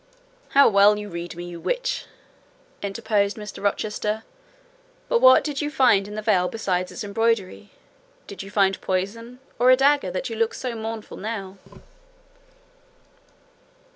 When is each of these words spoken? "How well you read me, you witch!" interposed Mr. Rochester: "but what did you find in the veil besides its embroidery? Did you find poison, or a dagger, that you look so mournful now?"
"How 0.57 0.67
well 0.67 0.97
you 0.97 1.09
read 1.09 1.35
me, 1.35 1.45
you 1.45 1.59
witch!" 1.59 2.05
interposed 2.81 3.37
Mr. 3.37 3.61
Rochester: 3.63 4.23
"but 5.07 5.21
what 5.21 5.43
did 5.43 5.61
you 5.61 5.69
find 5.69 6.07
in 6.07 6.15
the 6.15 6.23
veil 6.23 6.47
besides 6.47 6.91
its 6.91 7.03
embroidery? 7.03 7.69
Did 8.25 8.41
you 8.41 8.49
find 8.49 8.81
poison, 8.81 9.37
or 9.59 9.69
a 9.69 9.77
dagger, 9.77 10.09
that 10.09 10.27
you 10.27 10.35
look 10.35 10.55
so 10.55 10.73
mournful 10.73 11.17
now?" 11.17 11.59